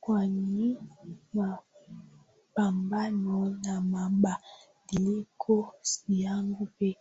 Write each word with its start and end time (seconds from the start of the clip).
kwani 0.00 0.76
mapambano 1.34 3.48
na 3.62 3.80
mabadiliko 3.80 5.74
si 5.82 6.22
yangu 6.22 6.66
pekee 6.66 7.00